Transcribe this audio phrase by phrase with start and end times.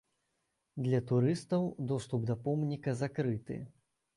[0.85, 3.63] Для турыстаў доступ да помніка закрыты.